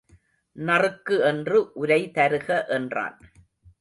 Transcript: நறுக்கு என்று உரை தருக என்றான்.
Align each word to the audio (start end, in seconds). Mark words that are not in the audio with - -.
நறுக்கு 0.55 1.23
என்று 1.23 1.71
உரை 1.73 2.01
தருக 2.15 2.67
என்றான். 2.67 3.17